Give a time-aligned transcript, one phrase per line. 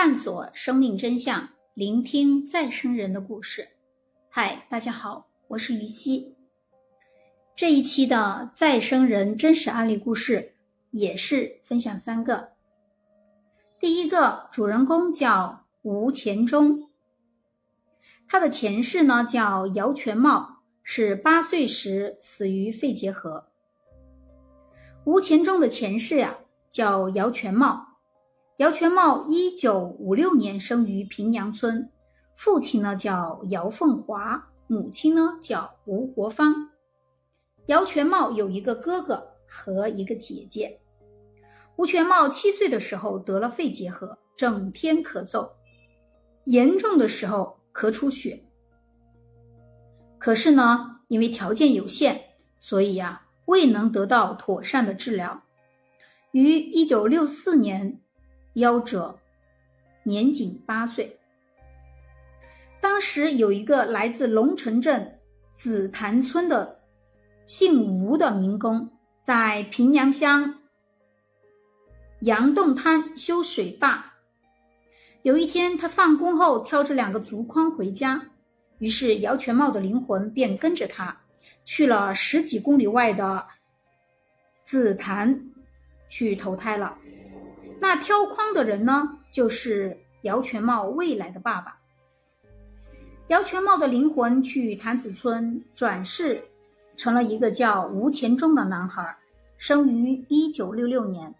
[0.00, 3.68] 探索生命真相，聆听再生人的故事。
[4.28, 6.36] 嗨，大家好，我是于西。
[7.56, 10.54] 这一期的再生人真实案例故事
[10.92, 12.50] 也是分享三个。
[13.80, 16.88] 第一个主人公叫吴前忠，
[18.28, 23.48] 他的前世呢叫姚全茂，是八岁时死于肺结核。
[25.04, 26.38] 吴前忠的前世呀
[26.70, 27.87] 叫姚全茂，
[28.58, 31.88] 姚全茂一九五六年生于平阳村，
[32.34, 36.68] 父亲呢叫姚凤华，母亲呢叫吴国芳。
[37.66, 40.80] 姚全茂有一个哥哥和一个姐姐。
[41.76, 45.48] 吴全茂七岁的时候得了肺结核，整天咳嗽，
[46.42, 48.42] 严重的时候咳出血。
[50.18, 52.20] 可是呢，因为条件有限，
[52.58, 53.22] 所以呀。
[53.46, 55.42] 未能得到妥善的治疗，
[56.32, 57.98] 于一九六四年
[58.58, 59.16] 夭折，
[60.02, 61.16] 年仅八岁。
[62.80, 65.20] 当时有一个来自龙城镇
[65.52, 66.80] 紫潭村的
[67.46, 68.90] 姓吴的民工，
[69.22, 70.58] 在平阳乡
[72.22, 74.12] 杨洞滩修水坝。
[75.22, 78.20] 有一天，他放工后挑着两个竹筐回家，
[78.78, 81.16] 于是姚全茂的灵魂便跟着他。
[81.64, 83.46] 去了十几公里外的
[84.64, 85.48] 紫潭
[86.08, 86.98] 去投胎了。
[87.80, 91.78] 那挑筐的人呢，就是姚全茂未来的爸爸。
[93.28, 96.42] 姚全茂的灵魂去潭子村转世，
[96.96, 99.16] 成了一个叫吴前忠的男孩，
[99.56, 101.34] 生于一九六六年。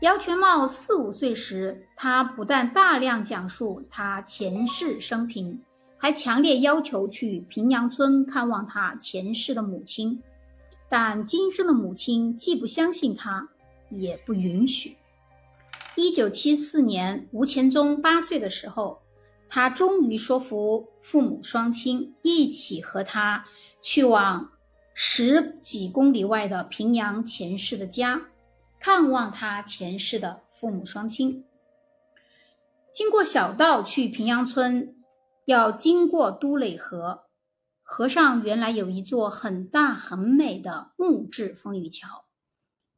[0.00, 5.60] 姚全茂四五岁时，他不但大量讲述他前世生平。
[5.96, 10.22] 还强烈要求去平阳村看望他前世的母亲，
[10.90, 13.48] 但今生的母亲既不相信他，
[13.98, 14.96] 也不允许。
[15.96, 19.02] 一九七四年，吴前宗八岁的时候，
[19.48, 23.46] 他终于说服父母双亲一起和他
[23.80, 24.50] 去往
[24.94, 28.22] 十几公里外的平阳前世的家，
[28.80, 31.44] 看望他前世的父母双亲。
[32.92, 34.90] 经过小道去平阳村。
[35.46, 37.24] 要经过都垒河，
[37.82, 42.23] 河上原来有一座很大很美的木质风雨桥，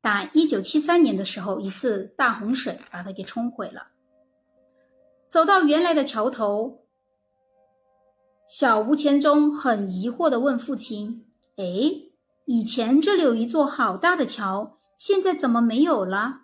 [0.08, 3.88] 但一九七三年的时候，一次大洪水把它给冲毁了。
[5.32, 6.86] 走到原来的桥头，
[8.48, 11.26] 小吴前忠很疑惑的问父亲
[11.58, 11.64] ：“哎，
[12.44, 16.42] 以前这里有一座好大的桥，现在怎么没有了？”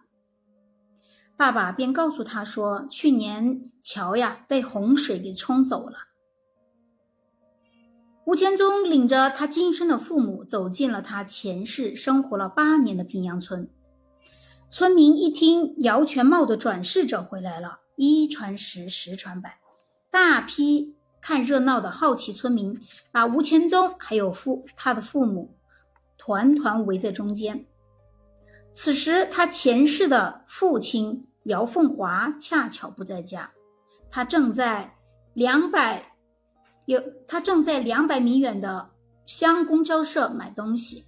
[1.38, 5.98] 爸爸便告诉他说：“去年桥呀被洪水给冲走了。”
[8.24, 13.68] 吴谦宗领着他今生的父母走进了他前世生活了八年的平阳村。
[14.70, 19.58] 村民一听姚全茂的转世者回来了，一传十，十传百，
[20.10, 22.80] 大批看热闹的好奇村民
[23.10, 25.56] 把吴谦宗还有父他的父母
[26.18, 27.66] 团团围在中间。
[28.72, 31.26] 此时，他前世的父亲。
[31.44, 33.50] 姚凤华恰巧不在家，
[34.12, 34.94] 他正在
[35.34, 36.11] 两百
[36.84, 38.90] 有他正在两百米远的
[39.26, 41.04] 乡公交社买东西。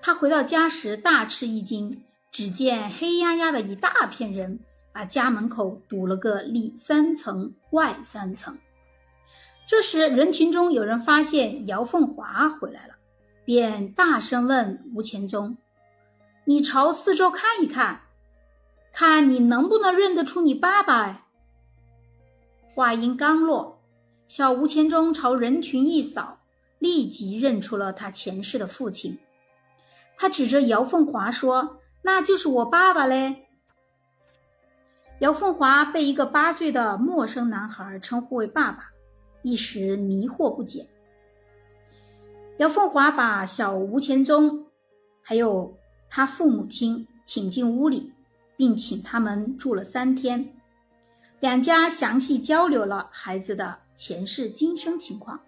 [0.00, 4.60] 他回到家时大吃一惊，只见黑压压的一大片人
[4.92, 8.58] 把家门口堵了个里三层外三层。
[9.66, 12.94] 这时人群中有人发现姚凤华回来了，
[13.44, 15.56] 便大声问吴前宗。
[16.44, 18.02] 你朝四周看一看，
[18.92, 21.02] 看你能不能认得出你爸爸。
[21.02, 21.24] 哎，
[22.74, 23.80] 话音刚落，
[24.28, 26.38] 小吴钱忠朝人群一扫，
[26.78, 29.18] 立即认出了他前世的父亲。
[30.16, 33.46] 他指着姚凤华说：“那就是我爸爸嘞。”
[35.20, 38.90] 姚凤华被一个八岁的陌生男孩称呼为爸爸，
[39.42, 40.88] 一时迷惑不解。
[42.58, 44.66] 姚凤华把小吴钱忠
[45.22, 45.76] 还有。
[46.14, 48.12] 他父母亲请进屋里，
[48.58, 50.61] 并请他们住了三天。
[51.42, 55.40] 两家详细交流了孩子的前世今生情况。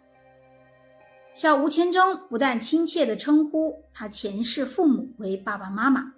[1.34, 6.12] 小吴千忠不但亲切地称呼他前世父母为爸爸妈妈，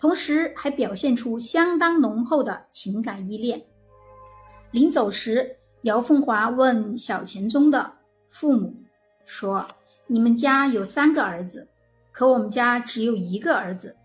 [0.00, 3.64] 同时还表现出相当浓厚的情感依恋。
[4.72, 7.92] 临走时，姚凤华问小钱钟的
[8.30, 8.74] 父母
[9.26, 9.64] 说
[10.08, 11.68] ：“你们家有三个儿子。”
[12.10, 13.96] 可我们家只有一个儿子，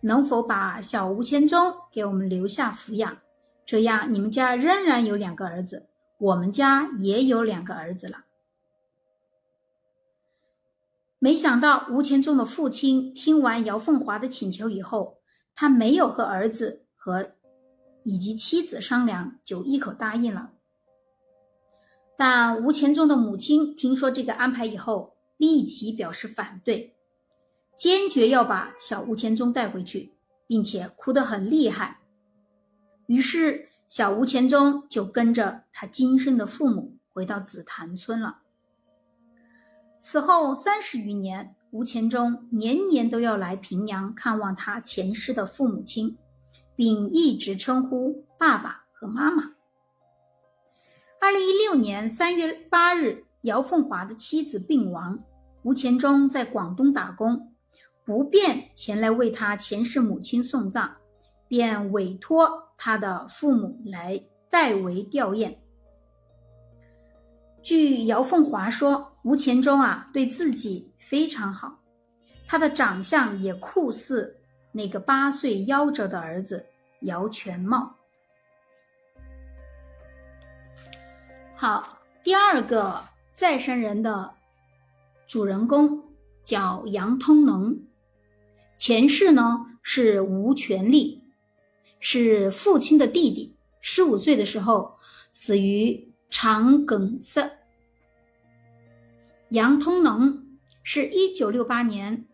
[0.00, 3.18] 能否把小吴千忠给我们留下抚养？
[3.66, 8.24] 这样你们家仍然有两个儿子，我们家也有两个儿子了。
[11.18, 15.18] 没想到吴千忠的父亲听完姚凤华的请求以后，
[15.54, 17.32] 他没有和儿子和
[18.04, 20.52] 以及妻子商量，就一口答应了。
[22.16, 26.94] 但吴钱钟的母亲听说这个安排以后，立即表示反对，
[27.76, 30.12] 坚决要把小吴钱钟带回去，
[30.46, 32.00] 并且哭得很厉害。
[33.06, 38.38] 于是，小吴钱钟就跟着他今生的父母回到紫檀村了。
[40.00, 41.54] 此后三十余年。
[41.72, 46.16] 吴钱钟年年都要来平阳看望他前世的父母亲，
[46.74, 49.52] 并一直称呼爸爸和妈妈。
[51.20, 55.18] 二零一六年三月八日，姚凤华的妻子病亡，
[55.64, 57.52] 吴钱钟在广东打工，
[58.06, 60.92] 不便前来为他前世母亲送葬，
[61.46, 65.56] 便委托他的父母来代为吊唁。
[67.62, 69.12] 据姚凤华说。
[69.26, 71.80] 吴钱忠啊，对自己非常好，
[72.46, 74.36] 他的长相也酷似
[74.70, 76.64] 那个八岁夭折的儿子
[77.00, 77.96] 姚全茂。
[81.56, 83.02] 好，第二个
[83.32, 84.32] 再生人的
[85.26, 86.04] 主人公
[86.44, 87.76] 叫杨通能，
[88.78, 91.15] 前世呢是吴权利，
[92.08, 94.96] 是父亲的弟弟，十五岁的时候
[95.32, 97.58] 死于肠梗塞。
[99.48, 100.46] 杨通能
[100.84, 102.28] 是一九六八年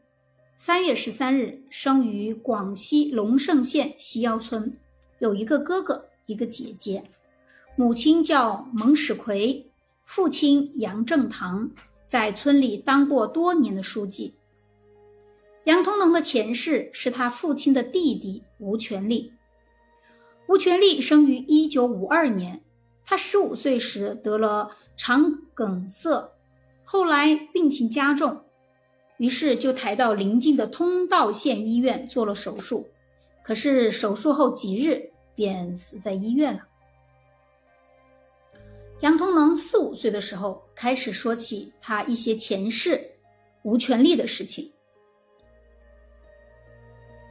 [0.59, 4.79] 三月十三日生于广西龙胜县西腰村，
[5.21, 7.05] 有一个哥哥，一个姐姐，
[7.75, 9.71] 母亲叫蒙史奎，
[10.05, 11.71] 父亲杨正堂，
[12.07, 14.35] 在村里当过多年的书记。
[15.65, 19.33] 杨通能的前世是他父亲的弟弟吴全利。
[20.49, 22.62] 吴权利生于一九五二年，
[23.05, 26.33] 他十五岁时得了肠梗塞。
[26.85, 28.44] 后来病情加重，
[29.17, 32.89] 于是就抬到邻近的通道县医院做了手术。
[33.43, 36.61] 可是手术后几日便死在医院了。
[39.00, 43.12] 杨通能四五岁的时候开始说起他一些前世
[43.62, 44.73] 吴权利的事情。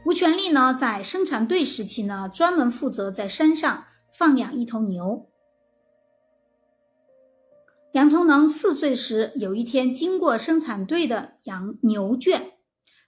[0.04, 5.28] 吴权利呢，在生产队时期呢，专门负责在山上放养一头牛。
[7.92, 12.52] 杨通能四岁时，有一天经过生产队的羊牛圈，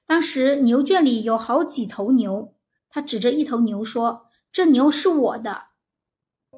[0.06, 2.54] 当时牛圈里有好几头牛，
[2.88, 5.64] 他指着一头牛说：“这牛是我的。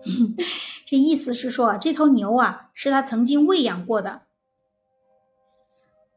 [0.85, 4.23] ”这意思是说，这头牛啊是他曾经喂养过的。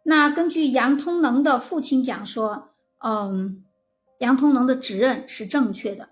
[0.04, 3.64] 那根据杨通能的父亲讲说，嗯，
[4.20, 6.10] 杨通能的指认是正确的。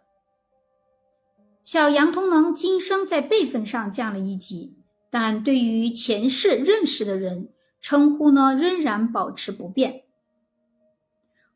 [1.63, 4.75] 小杨通能今生在辈分上降了一级。
[5.09, 10.03] 但对于前世认识的人，称呼呢仍然保持不变。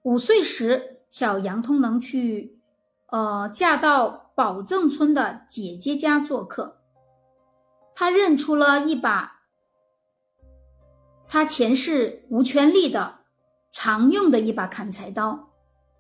[0.04, 2.58] 五岁时，小杨通能去，
[3.08, 6.78] 呃，嫁到宝正村的姐姐家做客，
[7.94, 9.42] 他认出了一把
[11.28, 13.20] 他前世无权利的
[13.70, 15.51] 常用的一把砍柴刀，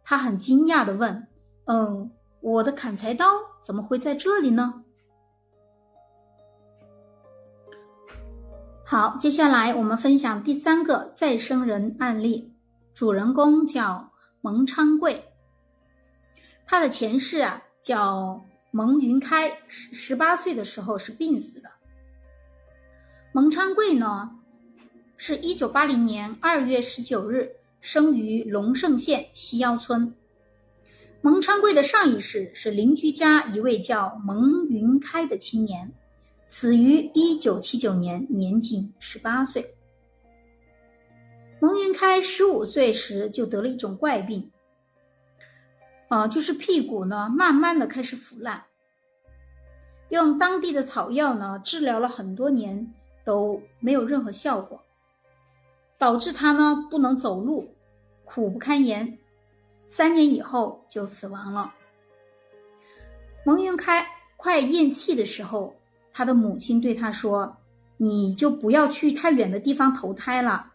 [0.03, 1.27] 他很惊讶的问
[1.65, 2.11] ：“嗯，
[2.41, 3.27] 我的砍柴刀
[3.63, 4.83] 怎么会在这里呢？”
[8.83, 12.53] 好，接下来我们分享第三个再生人案例，
[12.93, 14.11] 主人公叫
[14.41, 15.31] 蒙昌贵，
[16.65, 21.69] 他的前世啊叫蒙云开，十十八岁的时候是病死的。
[23.31, 24.37] 蒙昌贵呢，
[25.15, 30.15] 是一九八零年二月十九日生于龙胜县西腰村。
[31.21, 35.91] 蒙昌贵的上一世是邻居家一位叫蒙云开的青年。
[36.45, 39.73] 死于一九七九年，年仅十八岁。
[41.61, 44.51] 蒙云开十五岁时就得了一种怪病，
[46.09, 48.65] 啊，就是屁股呢慢慢的开始腐烂。
[50.09, 54.83] 用当地的草药呢治疗了很多年都没有任何效果，
[56.01, 57.75] 导致他呢不能走路，
[58.25, 59.19] 苦不堪言。
[59.85, 61.75] 三年以后就死亡了。
[63.45, 65.75] 蒙云开快咽气的时候。
[66.13, 67.55] 他的母亲对他说
[67.95, 70.73] ：“你就不要去太远的地方投胎了。”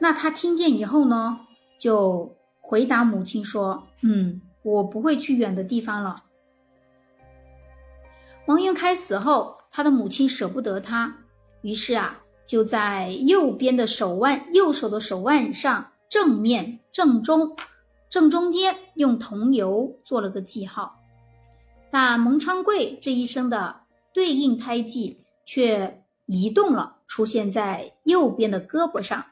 [0.00, 1.40] 那他听见以后呢，
[1.78, 6.24] 就回答母亲说：“嗯，我不会去远的地方了。”
[8.48, 11.18] 蒙云开死后，他的母亲舍不得他，
[11.60, 17.56] 于是啊，就在右边的手腕、右手的手腕上正面正中
[18.08, 21.00] 正中间用桐油做了个记号。
[21.90, 23.80] 但蒙昌贵这一生的
[24.12, 29.26] 对应胎记却移动了，出现在右边的胳膊上。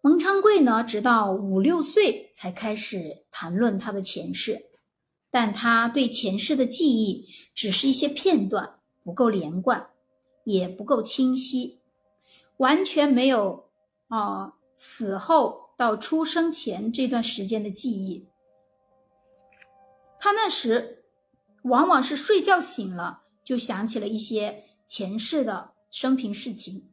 [0.00, 4.66] 蒙昌贵呢，直到五六岁才开始谈论他的前世，
[5.32, 9.88] 但他对前世的记忆只是一些片段，不够连贯，
[10.46, 11.80] 也不够清晰，
[12.56, 13.68] 完全没有
[14.06, 18.28] 啊死后到出生前这段时间的记忆。
[20.20, 21.04] 他那时
[21.62, 26.92] 往往是睡觉醒了，就想起了一些前世的生平事情。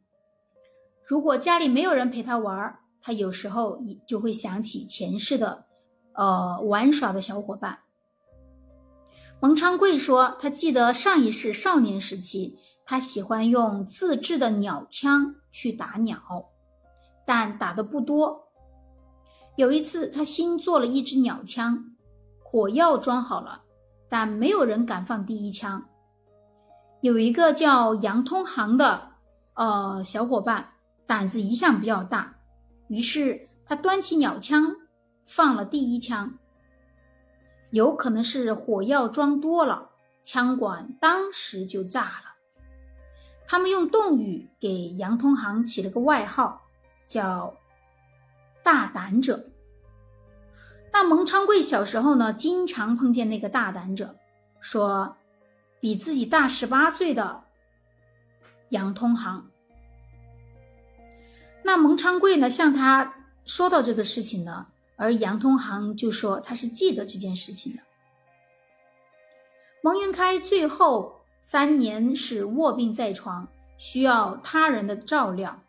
[1.06, 5.66] 如果家里没有人陪他玩他有时候就会想起前世的，
[6.12, 7.78] 呃，玩耍的小伙伴。
[9.40, 16.50] 蒙昌贵说，他记得上一世少年时期，他喜欢用自制的鸟枪去打鸟，
[17.26, 18.48] 但打的不多。
[19.56, 21.92] 有一次，他新做了一支鸟枪，
[22.42, 23.62] 火药装好了，
[24.08, 25.86] 但没有人敢放第一枪。
[27.00, 29.12] 有一个叫杨通航的，
[29.54, 30.70] 呃，小伙伴，
[31.06, 32.36] 胆子一向比较大。
[32.88, 34.76] 于是他端起鸟枪，
[35.26, 36.38] 放了第一枪。
[37.70, 39.90] 有可能是火药装多了，
[40.24, 42.33] 枪管当时就炸了。
[43.46, 46.62] 他们用洞语给杨通航起了个外号，
[47.06, 47.56] 叫
[48.64, 49.50] “大胆者”。
[50.92, 54.16] 那蒙昌贵小时候呢，经常碰见那个大胆者，
[54.60, 55.16] 说
[55.80, 57.44] 比自己大十八岁的
[58.68, 59.50] 杨通航。
[61.62, 67.82] 那蒙昌贵呢，向他说到这个事情呢，而杨通航就说他是记得这件事情的。
[69.82, 71.13] 蒙云开最后
[71.46, 75.62] 三年是卧病在床，需要他人的照料。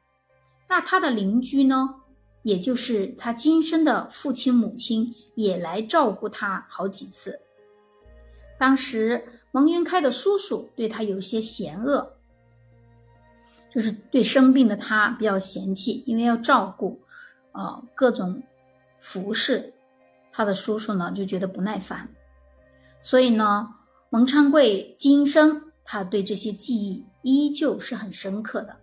[0.69, 1.95] 那他的邻居呢，
[2.43, 7.41] 也就是他今生的父亲母亲，也来照顾他好几次。
[8.57, 12.13] 当时蒙云开的叔叔对他有些嫌恶。
[13.69, 17.01] 就是对生病的他比较嫌弃，因为要照顾，
[17.51, 18.43] 呃，各种
[19.01, 19.73] 服饰，
[20.31, 22.07] 他的叔叔呢就觉得不耐烦，
[23.01, 23.75] 所以呢，
[24.15, 28.77] 蒙昌贵今生他对这些记忆依旧是很深刻的。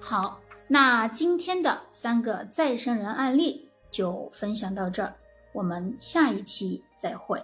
[0.00, 5.14] 好，那今天的三个再生人案例就分享到这儿，
[5.52, 7.40] 我们下一期再会。